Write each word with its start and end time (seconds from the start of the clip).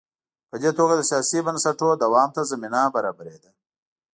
په 0.49 0.55
دې 0.63 0.71
توګه 0.77 0.93
د 0.95 1.01
سیاسي 1.11 1.39
بنسټونو 1.47 1.93
دوام 2.03 2.29
ته 2.35 2.41
زمینه 2.51 2.81
برابرېده. 2.95 3.51